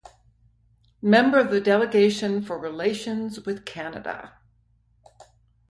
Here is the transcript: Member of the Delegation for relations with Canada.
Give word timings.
Member 1.03 1.37
of 1.37 1.51
the 1.51 1.61
Delegation 1.61 2.41
for 2.41 2.57
relations 2.57 3.45
with 3.45 3.65
Canada. 3.67 4.33